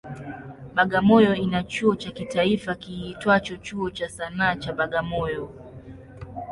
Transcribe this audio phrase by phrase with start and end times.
[0.75, 5.49] Bagamoyo ina chuo cha kitaifa kiitwacho Chuo cha Sanaa cha Bagamoyo.